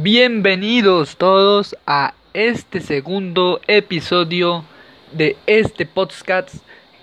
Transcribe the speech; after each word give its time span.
Bienvenidos 0.00 1.18
todos 1.18 1.76
a 1.86 2.14
este 2.32 2.80
segundo 2.80 3.60
episodio 3.66 4.64
de 5.12 5.36
este 5.46 5.84
podcast 5.84 6.54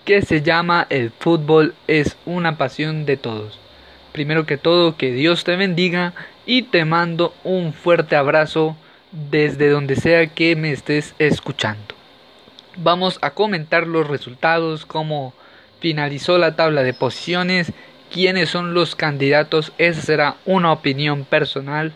que 0.06 0.24
se 0.24 0.42
llama 0.42 0.88
El 0.90 1.12
fútbol 1.12 1.76
es 1.86 2.18
una 2.26 2.58
pasión 2.58 3.06
de 3.06 3.16
todos. 3.16 3.60
Primero 4.12 4.48
que 4.48 4.58
todo, 4.58 4.98
que 4.98 5.12
Dios 5.12 5.44
te 5.44 5.56
bendiga 5.56 6.16
y 6.48 6.64
te 6.64 6.84
mando 6.84 7.36
un 7.44 7.74
fuerte 7.74 8.16
abrazo 8.16 8.76
desde 9.12 9.70
donde 9.70 9.96
sea 9.96 10.26
que 10.26 10.56
me 10.56 10.72
estés 10.72 11.14
escuchando. 11.20 11.94
Vamos 12.76 13.20
a 13.22 13.36
comentar 13.36 13.86
los 13.86 14.08
resultados, 14.08 14.88
cómo 14.88 15.36
finalizó 15.80 16.40
la 16.40 16.56
tabla 16.56 16.82
de 16.82 16.96
posiciones, 16.96 17.72
quiénes 18.12 18.50
son 18.50 18.74
los 18.74 18.96
candidatos, 18.96 19.74
esa 19.78 20.02
será 20.02 20.38
una 20.46 20.72
opinión 20.72 21.24
personal 21.24 21.94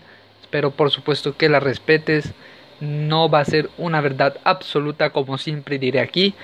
pero 0.54 0.70
por 0.70 0.92
supuesto 0.92 1.36
que 1.36 1.50
la 1.50 1.60
respetes. 1.60 2.32
No 2.80 3.28
va 3.28 3.40
a 3.40 3.46
ser 3.46 3.72
una 3.80 4.02
verdad 4.02 4.38
absoluta 4.44 5.10
como 5.10 5.40
siempre 5.40 5.80
diré 5.80 6.00
aquí, 6.00 6.36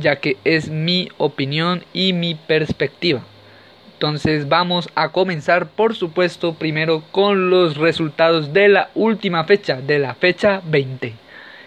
ya 0.00 0.16
que 0.16 0.38
es 0.44 0.70
mi 0.70 1.10
opinión 1.18 1.84
y 1.92 2.14
mi 2.14 2.34
perspectiva. 2.34 3.20
Entonces 3.92 4.48
vamos 4.48 4.88
a 4.94 5.10
comenzar 5.10 5.68
por 5.68 5.94
supuesto 5.94 6.54
primero 6.54 7.02
con 7.12 7.50
los 7.50 7.76
resultados 7.76 8.54
de 8.54 8.70
la 8.70 8.88
última 8.94 9.44
fecha, 9.44 9.82
de 9.82 9.98
la 9.98 10.14
fecha 10.14 10.62
20. 10.64 11.12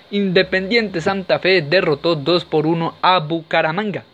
Independiente 0.10 1.02
Santa 1.02 1.38
Fe 1.38 1.62
derrotó 1.62 2.16
2 2.16 2.46
por 2.46 2.66
1 2.66 2.96
a 3.04 3.20
Bucaramanga. 3.20 4.06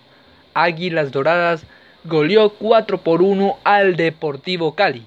Águilas 0.53 1.13
Doradas 1.13 1.65
goleó 2.03 2.49
4 2.49 2.97
por 2.97 3.21
1 3.21 3.59
al 3.63 3.95
Deportivo 3.95 4.75
Cali. 4.75 5.05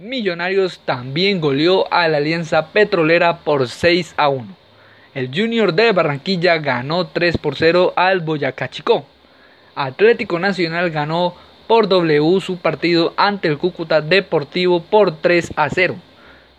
Millonarios 0.00 0.80
también 0.80 1.40
goleó 1.40 1.92
a 1.92 2.08
la 2.08 2.16
Alianza 2.16 2.72
Petrolera 2.72 3.38
por 3.38 3.68
6 3.68 4.14
a 4.16 4.28
1. 4.28 4.44
El 5.14 5.28
Junior 5.32 5.72
de 5.72 5.92
Barranquilla 5.92 6.58
ganó 6.58 7.06
3 7.06 7.38
por 7.38 7.54
0 7.54 7.92
al 7.94 8.18
Boyacá 8.18 8.68
Chico. 8.68 9.06
Atlético 9.76 10.40
Nacional 10.40 10.90
ganó 10.90 11.36
por 11.68 11.86
W 11.86 12.40
su 12.40 12.58
partido 12.58 13.14
ante 13.16 13.46
el 13.46 13.56
Cúcuta 13.56 14.00
Deportivo 14.00 14.82
por 14.82 15.16
3 15.20 15.52
a 15.54 15.70
0. 15.70 15.94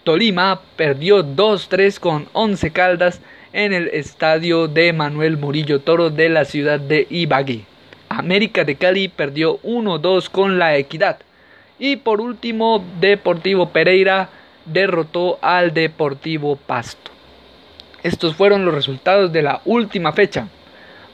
Tolima 0.05 0.61
perdió 0.77 1.21
2-3 1.21 1.99
con 1.99 2.29
11 2.31 2.71
Caldas 2.71 3.19
en 3.51 3.73
el 3.73 3.89
estadio 3.89 4.69
de 4.69 4.93
Manuel 4.93 5.35
Murillo 5.35 5.81
Toro 5.81 6.09
de 6.09 6.29
la 6.29 6.45
ciudad 6.45 6.79
de 6.79 7.05
Ibagué. 7.09 7.65
América 8.07 8.63
de 8.63 8.75
Cali 8.77 9.09
perdió 9.09 9.59
1-2 9.61 10.29
con 10.29 10.57
la 10.57 10.77
Equidad. 10.77 11.17
Y 11.77 11.97
por 11.97 12.21
último, 12.21 12.83
Deportivo 12.99 13.69
Pereira 13.69 14.29
derrotó 14.65 15.37
al 15.41 15.73
Deportivo 15.73 16.55
Pasto. 16.55 17.11
Estos 18.03 18.35
fueron 18.35 18.65
los 18.65 18.73
resultados 18.73 19.33
de 19.33 19.41
la 19.41 19.61
última 19.65 20.13
fecha. 20.13 20.47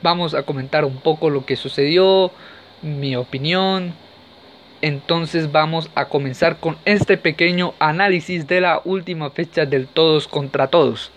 Vamos 0.02 0.34
a 0.34 0.44
comentar 0.44 0.86
un 0.86 0.98
poco 0.98 1.30
lo 1.30 1.46
que 1.46 1.56
sucedió, 1.56 2.32
mi 2.82 3.16
opinión. 3.16 3.94
Entonces 4.82 5.52
vamos 5.52 5.90
a 5.96 6.06
comenzar 6.06 6.58
con 6.58 6.78
este 6.86 7.18
pequeño 7.18 7.74
análisis 7.80 8.48
de 8.48 8.62
la 8.62 8.82
última 8.84 9.30
fecha 9.30 9.66
del 9.66 9.88
todos 9.88 10.28
contra 10.28 10.68
todos. 10.68 11.12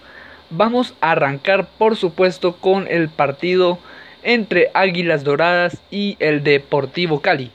Vamos 0.51 0.95
a 1.01 1.13
arrancar 1.13 1.67
por 1.79 1.97
supuesto 1.97 2.57
con 2.57 2.87
el 2.89 3.09
partido 3.09 3.79
entre 4.23 4.71
Águilas 4.75 5.25
Doradas 5.25 5.79
y 5.91 6.17
el 6.21 6.45
Deportivo 6.45 7.21
Cali. 7.21 7.51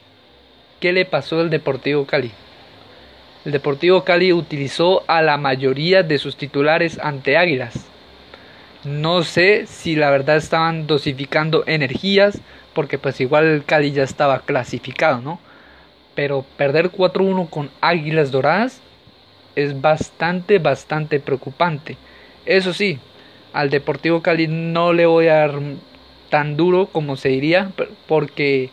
¿Qué 0.80 0.94
le 0.94 1.04
pasó 1.04 1.42
al 1.42 1.50
Deportivo 1.50 2.06
Cali? 2.06 2.32
El 3.44 3.52
Deportivo 3.52 4.06
Cali 4.06 4.32
utilizó 4.32 5.04
a 5.08 5.22
la 5.22 5.36
mayoría 5.36 6.04
de 6.04 6.18
sus 6.18 6.38
titulares 6.38 7.00
ante 7.00 7.36
Águilas. 7.36 7.86
No 8.86 9.24
sé 9.24 9.66
si 9.68 9.98
la 9.98 10.10
verdad 10.10 10.38
estaban 10.38 10.88
dosificando 10.88 11.66
energías, 11.68 12.40
porque 12.74 12.98
pues 12.98 13.20
igual 13.20 13.46
el 13.46 13.66
Cali 13.66 13.92
ya 13.92 14.04
estaba 14.04 14.40
clasificado, 14.40 15.20
¿no? 15.20 15.42
Pero 16.16 16.46
perder 16.56 16.92
4-1 16.92 17.50
con 17.50 17.70
Águilas 17.82 18.32
Doradas 18.32 18.80
es 19.58 19.82
bastante, 19.82 20.60
bastante 20.60 21.20
preocupante. 21.20 21.98
Eso 22.46 22.72
sí, 22.72 23.00
al 23.52 23.70
Deportivo 23.70 24.22
Cali 24.22 24.48
no 24.48 24.94
le 24.94 25.06
voy 25.06 25.28
a 25.28 25.40
dar 25.40 25.60
tan 26.30 26.56
duro 26.56 26.86
como 26.86 27.18
se 27.18 27.28
diría, 27.28 27.72
porque 28.08 28.70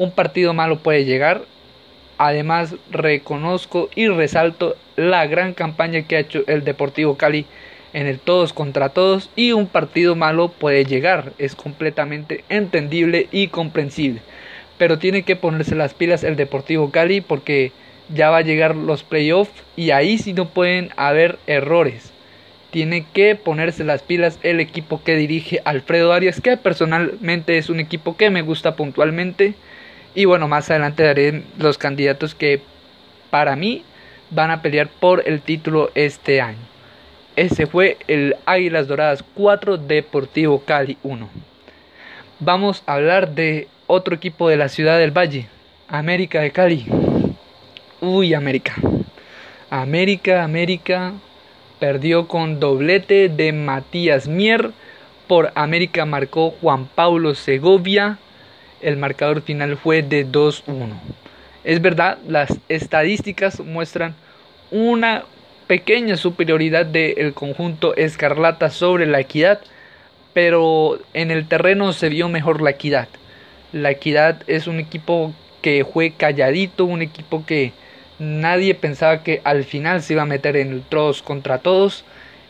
un 0.00 0.12
partido 0.12 0.54
malo 0.54 0.78
puede 0.78 1.04
llegar. 1.04 1.42
Además, 2.16 2.74
reconozco 2.90 3.90
y 3.94 4.08
resalto 4.08 4.74
la 4.96 5.26
gran 5.26 5.52
campaña 5.52 6.02
que 6.02 6.16
ha 6.16 6.20
hecho 6.20 6.42
el 6.46 6.64
Deportivo 6.64 7.18
Cali 7.18 7.44
en 7.92 8.06
el 8.06 8.18
todos 8.18 8.54
contra 8.54 8.88
todos 8.88 9.28
y 9.36 9.52
un 9.52 9.66
partido 9.66 10.16
malo 10.16 10.48
puede 10.48 10.86
llegar. 10.86 11.34
Es 11.36 11.54
completamente 11.54 12.44
entendible 12.48 13.28
y 13.30 13.48
comprensible. 13.48 14.22
Pero 14.78 14.98
tiene 14.98 15.22
que 15.22 15.36
ponerse 15.36 15.74
las 15.74 15.92
pilas 15.92 16.24
el 16.24 16.36
Deportivo 16.36 16.90
Cali 16.90 17.20
porque 17.20 17.72
ya 18.08 18.30
va 18.30 18.38
a 18.38 18.42
llegar 18.42 18.76
los 18.76 19.02
playoffs 19.02 19.52
y 19.76 19.90
ahí 19.90 20.16
sí 20.16 20.32
no 20.32 20.48
pueden 20.48 20.88
haber 20.96 21.38
errores. 21.46 22.10
Tiene 22.70 23.04
que 23.12 23.34
ponerse 23.34 23.84
las 23.84 24.00
pilas 24.00 24.38
el 24.42 24.60
equipo 24.60 25.02
que 25.04 25.16
dirige 25.16 25.60
Alfredo 25.66 26.14
Arias, 26.14 26.40
que 26.40 26.56
personalmente 26.56 27.58
es 27.58 27.68
un 27.68 27.80
equipo 27.80 28.16
que 28.16 28.30
me 28.30 28.40
gusta 28.40 28.76
puntualmente 28.76 29.54
y 30.14 30.24
bueno, 30.24 30.48
más 30.48 30.70
adelante 30.70 31.04
daré 31.04 31.44
los 31.58 31.78
candidatos 31.78 32.34
que 32.34 32.60
para 33.30 33.54
mí 33.56 33.84
van 34.30 34.50
a 34.50 34.62
pelear 34.62 34.88
por 34.88 35.26
el 35.26 35.40
título 35.40 35.90
este 35.94 36.40
año. 36.40 36.58
Ese 37.36 37.66
fue 37.66 37.96
el 38.08 38.36
Águilas 38.44 38.88
Doradas 38.88 39.24
4 39.34 39.76
Deportivo 39.76 40.60
Cali 40.64 40.98
1. 41.02 41.28
Vamos 42.40 42.82
a 42.86 42.94
hablar 42.94 43.34
de 43.34 43.68
otro 43.86 44.14
equipo 44.14 44.48
de 44.48 44.56
la 44.56 44.68
ciudad 44.68 44.98
del 44.98 45.16
Valle, 45.16 45.46
América 45.88 46.40
de 46.40 46.50
Cali. 46.50 46.86
Uy, 48.00 48.34
América. 48.34 48.74
América, 49.70 50.42
América 50.42 51.12
perdió 51.78 52.26
con 52.26 52.58
doblete 52.58 53.28
de 53.28 53.52
Matías 53.52 54.26
Mier. 54.26 54.72
Por 55.28 55.52
América 55.54 56.04
marcó 56.04 56.50
Juan 56.60 56.86
Pablo 56.86 57.36
Segovia 57.36 58.18
el 58.80 58.96
marcador 58.96 59.42
final 59.42 59.76
fue 59.76 60.02
de 60.02 60.26
2-1. 60.26 60.94
Es 61.64 61.82
verdad, 61.82 62.18
las 62.26 62.58
estadísticas 62.68 63.60
muestran 63.60 64.14
una 64.70 65.24
pequeña 65.66 66.16
superioridad 66.16 66.86
del 66.86 67.34
conjunto 67.34 67.94
Escarlata 67.96 68.70
sobre 68.70 69.06
la 69.06 69.20
Equidad, 69.20 69.60
pero 70.32 70.98
en 71.12 71.30
el 71.30 71.46
terreno 71.46 71.92
se 71.92 72.08
vio 72.08 72.28
mejor 72.28 72.62
la 72.62 72.70
Equidad. 72.70 73.08
La 73.72 73.90
Equidad 73.90 74.42
es 74.46 74.66
un 74.66 74.80
equipo 74.80 75.34
que 75.62 75.84
fue 75.84 76.12
calladito, 76.12 76.84
un 76.84 77.02
equipo 77.02 77.44
que 77.46 77.72
nadie 78.18 78.74
pensaba 78.74 79.22
que 79.22 79.40
al 79.44 79.64
final 79.64 80.02
se 80.02 80.14
iba 80.14 80.22
a 80.22 80.26
meter 80.26 80.56
en 80.56 80.72
el 80.72 80.82
todos 80.82 81.22
contra 81.22 81.58
todos. 81.58 82.04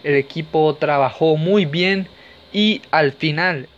El 0.05 0.15
equipo 0.15 0.75
trabajó 0.77 1.37
muy 1.37 1.65
bien 1.65 2.09
y 2.53 2.83
al 2.91 3.13
final 3.13 3.69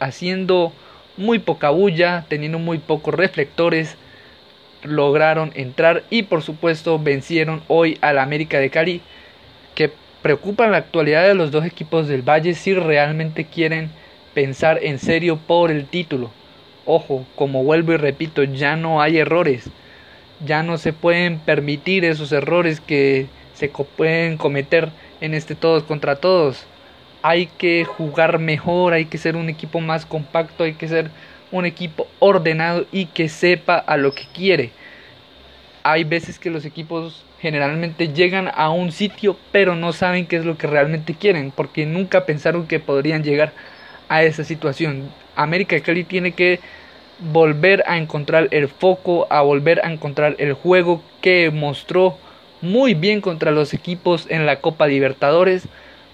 haciendo 0.00 0.72
muy 1.16 1.38
poca 1.38 1.70
bulla, 1.70 2.24
teniendo 2.28 2.58
muy 2.58 2.78
pocos 2.78 3.14
reflectores, 3.14 3.96
lograron 4.82 5.52
entrar 5.54 6.04
y 6.10 6.24
por 6.24 6.42
supuesto 6.42 6.98
vencieron 6.98 7.62
hoy 7.68 7.98
al 8.00 8.18
América 8.18 8.58
de 8.58 8.70
Cali, 8.70 9.00
que 9.74 9.90
preocupa 10.22 10.66
la 10.68 10.78
actualidad 10.78 11.26
de 11.26 11.34
los 11.34 11.50
dos 11.50 11.64
equipos 11.64 12.08
del 12.08 12.22
Valle 12.22 12.54
si 12.54 12.74
realmente 12.74 13.44
quieren 13.44 13.90
pensar 14.34 14.78
en 14.82 14.98
serio 14.98 15.38
por 15.38 15.70
el 15.70 15.86
título. 15.86 16.30
Ojo, 16.84 17.26
como 17.34 17.64
vuelvo 17.64 17.92
y 17.92 17.96
repito, 17.96 18.44
ya 18.44 18.76
no 18.76 19.02
hay 19.02 19.18
errores, 19.18 19.70
ya 20.44 20.62
no 20.62 20.78
se 20.78 20.92
pueden 20.92 21.38
permitir 21.38 22.04
esos 22.04 22.30
errores 22.32 22.80
que 22.80 23.26
se 23.54 23.68
pueden 23.68 24.36
cometer 24.36 24.90
en 25.20 25.34
este 25.34 25.54
todos 25.54 25.82
contra 25.82 26.16
todos 26.16 26.66
hay 27.26 27.46
que 27.46 27.84
jugar 27.84 28.38
mejor, 28.38 28.92
hay 28.92 29.06
que 29.06 29.18
ser 29.18 29.34
un 29.34 29.48
equipo 29.48 29.80
más 29.80 30.06
compacto, 30.06 30.62
hay 30.62 30.74
que 30.74 30.86
ser 30.86 31.10
un 31.50 31.66
equipo 31.66 32.06
ordenado 32.20 32.86
y 32.92 33.06
que 33.06 33.28
sepa 33.28 33.78
a 33.78 33.96
lo 33.96 34.14
que 34.14 34.26
quiere. 34.32 34.70
Hay 35.82 36.04
veces 36.04 36.38
que 36.38 36.50
los 36.50 36.64
equipos 36.64 37.24
generalmente 37.40 38.12
llegan 38.12 38.48
a 38.54 38.70
un 38.70 38.92
sitio 38.92 39.36
pero 39.50 39.74
no 39.74 39.92
saben 39.92 40.26
qué 40.26 40.36
es 40.36 40.44
lo 40.44 40.56
que 40.56 40.68
realmente 40.68 41.14
quieren 41.14 41.50
porque 41.50 41.84
nunca 41.84 42.26
pensaron 42.26 42.68
que 42.68 42.78
podrían 42.78 43.24
llegar 43.24 43.52
a 44.08 44.22
esa 44.22 44.44
situación. 44.44 45.10
América 45.34 45.80
Cali 45.80 46.04
tiene 46.04 46.30
que 46.30 46.60
volver 47.18 47.82
a 47.88 47.98
encontrar 47.98 48.46
el 48.52 48.68
foco, 48.68 49.26
a 49.30 49.40
volver 49.40 49.84
a 49.84 49.90
encontrar 49.90 50.36
el 50.38 50.52
juego 50.52 51.02
que 51.20 51.50
mostró 51.50 52.18
muy 52.62 52.94
bien 52.94 53.20
contra 53.20 53.50
los 53.50 53.74
equipos 53.74 54.26
en 54.30 54.46
la 54.46 54.60
Copa 54.60 54.86
Libertadores 54.86 55.68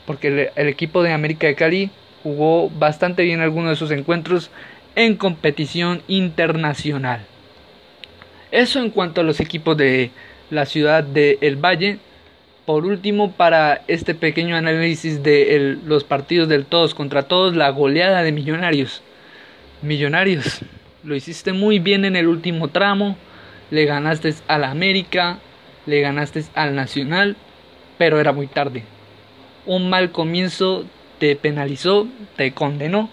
porque 0.06 0.50
el, 0.54 0.68
equipo 0.68 1.02
de 1.02 1.12
América 1.12 1.46
de 1.46 1.54
Cali 1.54 1.90
jugó 2.22 2.70
bastante 2.70 3.22
bien 3.24 3.40
algunos 3.40 3.70
de 3.70 3.76
sus 3.76 3.90
encuentros 3.90 4.50
en 4.94 5.16
competición 5.16 6.02
internacional. 6.08 7.24
Eso 8.50 8.80
en 8.80 8.90
cuanto 8.90 9.20
a 9.20 9.24
los 9.24 9.40
equipos 9.40 9.76
de 9.76 10.10
la 10.50 10.66
ciudad 10.66 11.02
de 11.02 11.38
El 11.40 11.56
Valle. 11.56 11.98
Por 12.66 12.84
último, 12.84 13.32
para 13.32 13.82
este 13.88 14.14
pequeño 14.14 14.54
análisis 14.54 15.22
de 15.22 15.78
los 15.84 16.04
partidos 16.04 16.48
del 16.48 16.66
todos 16.66 16.94
contra 16.94 17.24
todos, 17.24 17.56
la 17.56 17.70
goleada 17.70 18.22
de 18.22 18.30
Millonarios. 18.30 19.02
Millonarios, 19.80 20.60
lo 21.02 21.16
hiciste 21.16 21.52
muy 21.52 21.80
bien 21.80 22.04
en 22.04 22.14
el 22.14 22.28
último 22.28 22.68
tramo, 22.68 23.16
le 23.70 23.84
ganaste 23.84 24.34
al 24.46 24.62
América, 24.62 25.38
le 25.86 26.00
ganaste 26.00 26.44
al 26.54 26.76
Nacional, 26.76 27.36
pero 27.98 28.20
era 28.20 28.32
muy 28.32 28.46
tarde. 28.46 28.84
Un 29.66 29.90
mal 29.90 30.10
comienzo 30.10 30.84
te 31.18 31.36
penalizó, 31.36 32.08
te 32.36 32.52
condenó, 32.52 33.08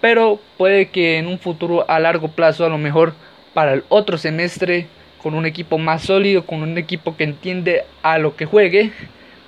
pero 0.00 0.40
puede 0.56 0.88
que 0.88 1.18
en 1.18 1.26
un 1.26 1.38
futuro 1.38 1.84
a 1.88 2.00
largo 2.00 2.28
plazo, 2.28 2.64
a 2.64 2.70
lo 2.70 2.78
mejor 2.78 3.12
para 3.52 3.74
el 3.74 3.84
otro 3.88 4.16
semestre, 4.16 4.86
con 5.22 5.34
un 5.34 5.44
equipo 5.44 5.76
más 5.76 6.02
sólido, 6.02 6.46
con 6.46 6.62
un 6.62 6.78
equipo 6.78 7.16
que 7.16 7.24
entiende 7.24 7.84
a 8.02 8.18
lo 8.18 8.36
que 8.36 8.46
juegue, 8.46 8.92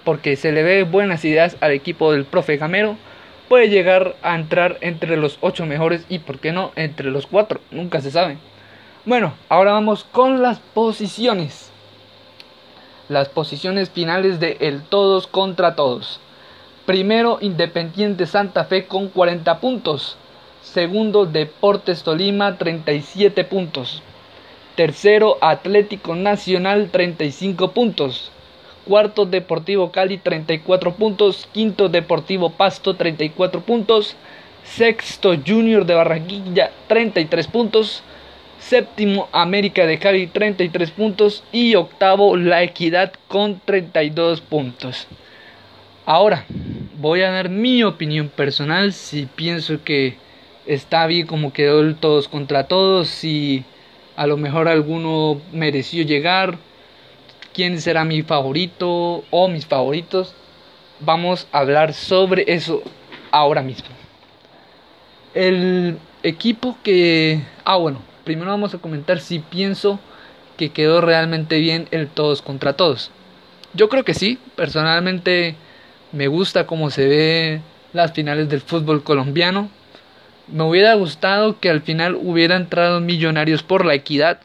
porque 0.05 0.37
se 0.37 0.53
le 0.53 0.63
ve 0.63 0.83
buenas 0.83 1.25
ideas 1.25 1.57
al 1.61 1.73
equipo 1.73 2.13
del 2.13 2.25
profe 2.25 2.59
Gamero, 2.59 2.97
puede 3.49 3.69
llegar 3.69 4.17
a 4.23 4.35
entrar 4.35 4.79
entre 4.81 5.17
los 5.17 5.39
ocho 5.41 5.67
mejores 5.67 6.05
y, 6.09 6.19
por 6.19 6.39
qué 6.39 6.53
no, 6.53 6.73
entre 6.77 7.11
los 7.11 7.27
cuatro, 7.27 7.61
nunca 7.71 8.01
se 8.01 8.11
sabe. 8.11 8.37
Bueno, 9.05 9.35
ahora 9.49 9.73
vamos 9.73 10.05
con 10.05 10.43
las 10.43 10.59
posiciones. 10.59 11.71
Las 13.09 13.29
posiciones 13.29 13.91
finales 13.91 14.41
de 14.41 14.59
el 14.61 14.83
todos 14.83 15.27
contra 15.27 15.75
todos. 15.75 16.21
Primero, 16.87 17.39
Independiente 17.41 18.27
Santa 18.27 18.65
Fe 18.65 18.87
con 18.87 19.09
40 19.09 19.61
puntos. 19.61 20.17
Segundo, 20.63 21.27
Deportes 21.27 22.03
Tolima 22.03 22.59
37 22.59 23.45
puntos. 23.45 24.03
Tercero, 24.75 25.39
Atlético 25.41 26.17
Nacional 26.17 26.91
35 26.91 27.71
puntos. 27.71 28.33
Cuarto, 28.85 29.27
Deportivo 29.27 29.93
Cali 29.93 30.19
34 30.19 30.95
puntos. 30.95 31.49
Quinto, 31.53 31.89
Deportivo 31.89 32.51
Pasto 32.51 32.95
34 32.95 33.61
puntos. 33.61 34.17
Sexto, 34.65 35.37
Junior 35.47 35.87
de 35.87 35.95
Barranquilla 35.95 36.73
33 36.89 37.47
puntos. 37.47 38.03
Séptimo, 38.59 39.29
América 39.31 39.87
de 39.87 40.01
Cali 40.01 40.27
33 40.27 40.91
puntos. 40.91 41.45
Y 41.53 41.77
octavo, 41.77 42.37
La 42.37 42.65
Equidad 42.65 43.13
con 43.29 43.61
32 43.65 44.41
puntos. 44.41 45.07
Ahora, 46.05 46.47
voy 47.03 47.23
a 47.23 47.33
dar 47.33 47.49
mi 47.49 47.83
opinión 47.83 48.29
personal 48.29 48.93
si 48.93 49.27
pienso 49.27 49.83
que 49.83 50.17
está 50.67 51.05
bien 51.09 51.27
como 51.27 51.53
quedó 51.53 51.81
el 51.81 51.97
todos 51.97 52.29
contra 52.29 52.69
todos, 52.69 53.09
si 53.09 53.65
a 54.15 54.29
lo 54.29 54.37
mejor 54.37 54.69
alguno 54.69 55.43
mereció 55.53 56.05
llegar, 56.05 56.59
quién 57.53 57.81
será 57.81 58.05
mi 58.05 58.23
favorito 58.23 59.25
o 59.31 59.49
mis 59.49 59.67
favoritos. 59.67 60.35
Vamos 61.01 61.49
a 61.51 61.59
hablar 61.59 61.93
sobre 61.93 62.45
eso 62.47 62.83
ahora 63.33 63.63
mismo. 63.63 63.89
El 65.35 65.99
equipo 66.23 66.79
que... 66.85 67.41
Ah, 67.65 67.79
bueno, 67.79 68.01
primero 68.23 68.53
vamos 68.53 68.75
a 68.75 68.79
comentar 68.79 69.19
si 69.19 69.41
pienso 69.41 69.99
que 70.57 70.71
quedó 70.71 71.01
realmente 71.01 71.59
bien 71.59 71.89
el 71.91 72.07
todos 72.07 72.43
contra 72.43 72.75
todos. 72.75 73.11
Yo 73.75 73.89
creo 73.89 74.05
que 74.05 74.15
sí, 74.15 74.39
personalmente 74.55 75.57
me 76.13 76.29
gusta 76.29 76.67
cómo 76.67 76.91
se 76.91 77.07
ve 77.07 77.61
las 77.93 78.13
finales 78.13 78.49
del 78.49 78.61
fútbol 78.61 79.03
colombiano 79.03 79.71
me 80.49 80.65
hubiera 80.65 80.95
gustado 80.95 81.59
que 81.61 81.71
al 81.71 81.83
final 81.83 82.17
hubiera 82.17 82.57
entrado 82.57 83.01
Millonarios 83.01 83.63
por 83.63 83.85
la 83.85 83.95
equidad, 83.95 84.41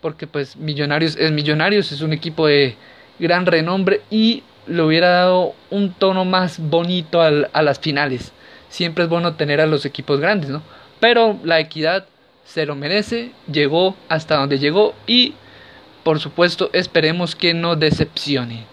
porque 0.00 0.26
pues 0.26 0.56
Millonarios 0.56 1.16
es 1.16 1.30
Millonarios, 1.32 1.92
es 1.92 2.00
un 2.00 2.12
equipo 2.12 2.46
de 2.46 2.76
gran 3.18 3.46
renombre 3.46 4.02
y 4.10 4.42
le 4.66 4.82
hubiera 4.82 5.10
dado 5.10 5.54
un 5.70 5.92
tono 5.92 6.24
más 6.24 6.58
bonito 6.58 7.22
a 7.22 7.62
las 7.62 7.78
finales. 7.78 8.32
Siempre 8.68 9.04
es 9.04 9.10
bueno 9.10 9.34
tener 9.34 9.60
a 9.60 9.66
los 9.66 9.84
equipos 9.84 10.20
grandes, 10.20 10.50
¿no? 10.50 10.62
Pero 10.98 11.38
la 11.44 11.60
equidad 11.60 12.06
se 12.44 12.66
lo 12.66 12.74
merece, 12.74 13.30
llegó 13.50 13.96
hasta 14.08 14.36
donde 14.36 14.58
llegó 14.58 14.94
y 15.06 15.34
por 16.02 16.20
supuesto 16.20 16.70
esperemos 16.72 17.36
que 17.36 17.54
no 17.54 17.76
decepcione. 17.76 18.64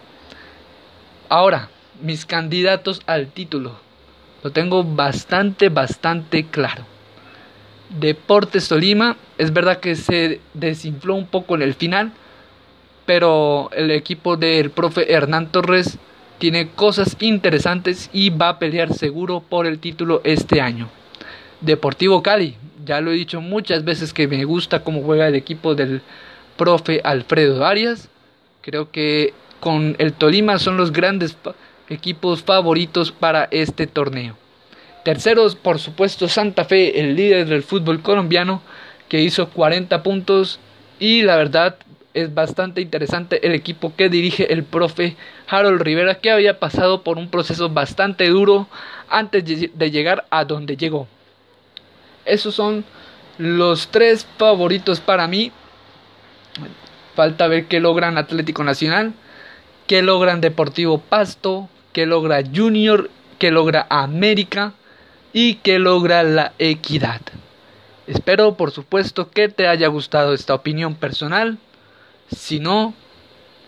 Ahora, 1.29 1.69
mis 2.01 2.25
candidatos 2.25 3.01
al 3.05 3.27
título. 3.27 3.79
Lo 4.43 4.51
tengo 4.51 4.83
bastante, 4.83 5.69
bastante 5.69 6.45
claro. 6.45 6.85
Deportes 7.89 8.67
Tolima, 8.67 9.17
es 9.37 9.53
verdad 9.53 9.79
que 9.79 9.95
se 9.95 10.41
desinfló 10.53 11.15
un 11.15 11.27
poco 11.27 11.55
en 11.55 11.61
el 11.61 11.75
final, 11.75 12.11
pero 13.05 13.69
el 13.73 13.91
equipo 13.91 14.35
del 14.35 14.71
profe 14.71 15.13
Hernán 15.13 15.51
Torres 15.51 15.97
tiene 16.39 16.69
cosas 16.69 17.15
interesantes 17.19 18.09
y 18.11 18.29
va 18.29 18.49
a 18.49 18.59
pelear 18.59 18.93
seguro 18.93 19.41
por 19.41 19.65
el 19.65 19.79
título 19.79 20.21
este 20.23 20.59
año. 20.59 20.89
Deportivo 21.61 22.21
Cali, 22.21 22.57
ya 22.83 22.99
lo 22.99 23.11
he 23.11 23.15
dicho 23.15 23.39
muchas 23.39 23.85
veces 23.85 24.13
que 24.13 24.27
me 24.27 24.43
gusta 24.43 24.83
cómo 24.83 25.01
juega 25.03 25.27
el 25.27 25.35
equipo 25.35 25.75
del 25.75 26.01
profe 26.57 26.99
Alfredo 27.03 27.65
Arias. 27.65 28.09
Creo 28.61 28.91
que 28.91 29.33
con 29.59 29.95
el 29.99 30.13
Tolima 30.13 30.59
son 30.59 30.75
los 30.75 30.91
grandes 30.91 31.37
equipos 31.93 32.43
favoritos 32.43 33.11
para 33.11 33.47
este 33.51 33.87
torneo. 33.87 34.35
Terceros, 35.03 35.55
por 35.55 35.79
supuesto, 35.79 36.27
Santa 36.27 36.65
Fe, 36.65 36.99
el 36.99 37.15
líder 37.15 37.47
del 37.47 37.63
fútbol 37.63 38.01
colombiano, 38.01 38.61
que 39.09 39.21
hizo 39.21 39.49
40 39.49 40.01
puntos 40.01 40.59
y 40.99 41.21
la 41.21 41.35
verdad 41.35 41.77
es 42.13 42.33
bastante 42.33 42.81
interesante 42.81 43.45
el 43.45 43.53
equipo 43.53 43.93
que 43.95 44.09
dirige 44.09 44.53
el 44.53 44.63
profe 44.63 45.17
Harold 45.47 45.81
Rivera, 45.81 46.15
que 46.15 46.31
había 46.31 46.59
pasado 46.59 47.03
por 47.03 47.17
un 47.17 47.29
proceso 47.29 47.69
bastante 47.69 48.29
duro 48.29 48.67
antes 49.09 49.43
de 49.45 49.91
llegar 49.91 50.25
a 50.29 50.45
donde 50.45 50.77
llegó. 50.77 51.07
Esos 52.25 52.55
son 52.55 52.85
los 53.37 53.87
tres 53.87 54.25
favoritos 54.37 54.99
para 54.99 55.27
mí. 55.27 55.51
Falta 57.15 57.47
ver 57.47 57.65
qué 57.65 57.79
logran 57.79 58.17
Atlético 58.17 58.63
Nacional, 58.63 59.13
qué 59.87 60.01
logran 60.01 60.41
Deportivo 60.41 60.99
Pasto, 60.99 61.67
que 61.93 62.05
logra 62.05 62.43
Junior, 62.43 63.09
que 63.39 63.51
logra 63.51 63.87
América 63.89 64.73
y 65.31 65.55
que 65.55 65.79
logra 65.79 66.23
la 66.23 66.53
equidad. 66.59 67.21
Espero 68.07 68.55
por 68.55 68.71
supuesto 68.71 69.29
que 69.29 69.47
te 69.47 69.67
haya 69.67 69.87
gustado 69.87 70.33
esta 70.33 70.53
opinión 70.53 70.95
personal. 70.95 71.57
Si 72.35 72.59
no, 72.59 72.93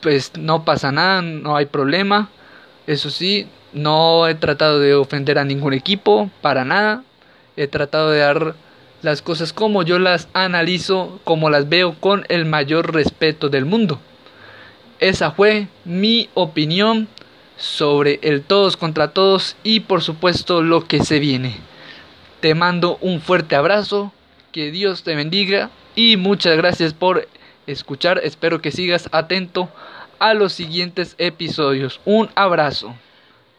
pues 0.02 0.34
no 0.38 0.66
pasa 0.66 0.92
nada, 0.92 1.22
no 1.22 1.56
hay 1.56 1.68
problema. 1.68 2.30
Eso 2.88 3.10
sí, 3.10 3.48
no 3.74 4.28
he 4.28 4.36
tratado 4.36 4.80
de 4.80 4.94
ofender 4.94 5.40
a 5.40 5.46
ningún 5.46 5.74
equipo, 5.74 6.30
para 6.42 6.66
nada. 6.66 7.04
He 7.56 7.68
tratado 7.68 8.12
de 8.12 8.20
dar 8.20 8.56
las 9.02 9.22
cosas 9.22 9.54
como 9.54 9.84
yo 9.84 10.00
las 10.00 10.28
analizo, 10.34 11.20
como 11.24 11.50
las 11.50 11.70
veo 11.70 11.96
con 12.00 12.26
el 12.28 12.46
mayor 12.46 12.94
respeto 12.94 13.50
del 13.50 13.66
mundo. 13.66 14.00
Esa 15.00 15.32
fue 15.32 15.68
mi 15.84 16.30
opinión 16.34 17.08
sobre 17.58 18.20
el 18.22 18.42
todos 18.42 18.78
contra 18.78 19.10
todos 19.10 19.56
y 19.64 19.82
por 19.82 20.02
supuesto 20.02 20.62
lo 20.62 20.88
que 20.88 21.04
se 21.04 21.20
viene. 21.20 21.56
Te 22.40 22.56
mando 22.56 22.98
un 23.02 23.22
fuerte 23.22 23.56
abrazo, 23.56 24.12
que 24.52 24.72
Dios 24.72 25.04
te 25.04 25.16
bendiga 25.16 25.70
y 25.96 26.18
muchas 26.18 26.58
gracias 26.58 26.94
por 26.94 27.28
escuchar. 27.68 28.20
Espero 28.24 28.62
que 28.62 28.72
sigas 28.72 29.10
atento 29.12 29.70
a 30.20 30.34
los 30.34 30.54
siguientes 30.54 31.16
episodios. 31.18 32.00
Un 32.06 32.30
abrazo. 32.36 32.96